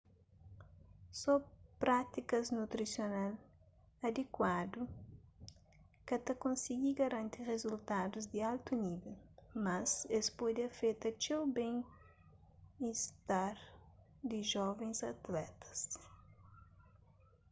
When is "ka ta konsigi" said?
6.07-6.89